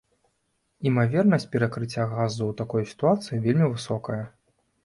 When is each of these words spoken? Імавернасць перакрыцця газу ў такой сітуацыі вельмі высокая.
Імавернасць 0.91 1.45
перакрыцця 1.55 2.07
газу 2.15 2.41
ў 2.47 2.53
такой 2.63 2.89
сітуацыі 2.93 3.41
вельмі 3.45 3.71
высокая. 3.75 4.23